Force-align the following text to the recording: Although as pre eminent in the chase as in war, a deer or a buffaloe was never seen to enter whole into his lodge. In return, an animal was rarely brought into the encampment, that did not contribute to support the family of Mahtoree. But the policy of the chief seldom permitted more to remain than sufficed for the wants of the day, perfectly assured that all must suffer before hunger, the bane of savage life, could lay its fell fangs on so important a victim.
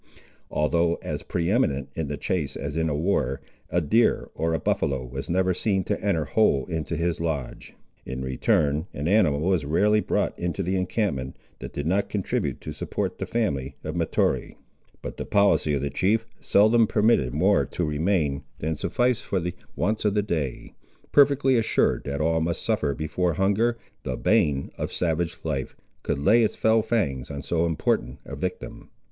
Although 0.49 0.95
as 1.03 1.21
pre 1.21 1.47
eminent 1.51 1.89
in 1.93 2.07
the 2.07 2.17
chase 2.17 2.55
as 2.55 2.75
in 2.75 2.87
war, 3.03 3.39
a 3.69 3.81
deer 3.81 4.31
or 4.33 4.55
a 4.55 4.59
buffaloe 4.59 5.05
was 5.05 5.29
never 5.29 5.53
seen 5.53 5.83
to 5.83 6.03
enter 6.03 6.25
whole 6.25 6.65
into 6.65 6.95
his 6.97 7.19
lodge. 7.19 7.75
In 8.03 8.23
return, 8.23 8.87
an 8.95 9.07
animal 9.07 9.41
was 9.41 9.63
rarely 9.63 9.99
brought 9.99 10.39
into 10.39 10.63
the 10.63 10.75
encampment, 10.75 11.35
that 11.59 11.73
did 11.73 11.85
not 11.85 12.09
contribute 12.09 12.59
to 12.61 12.71
support 12.73 13.19
the 13.19 13.27
family 13.27 13.75
of 13.83 13.95
Mahtoree. 13.95 14.57
But 15.03 15.17
the 15.17 15.23
policy 15.27 15.75
of 15.75 15.83
the 15.83 15.91
chief 15.91 16.25
seldom 16.39 16.87
permitted 16.87 17.31
more 17.35 17.63
to 17.67 17.85
remain 17.85 18.43
than 18.57 18.75
sufficed 18.75 19.21
for 19.21 19.39
the 19.39 19.53
wants 19.75 20.03
of 20.03 20.15
the 20.15 20.23
day, 20.23 20.73
perfectly 21.11 21.57
assured 21.57 22.05
that 22.05 22.19
all 22.21 22.41
must 22.41 22.63
suffer 22.63 22.95
before 22.95 23.33
hunger, 23.33 23.77
the 24.01 24.17
bane 24.17 24.71
of 24.79 24.91
savage 24.91 25.37
life, 25.43 25.75
could 26.01 26.17
lay 26.17 26.43
its 26.43 26.55
fell 26.55 26.81
fangs 26.81 27.29
on 27.29 27.43
so 27.43 27.67
important 27.67 28.17
a 28.25 28.35
victim. 28.35 28.89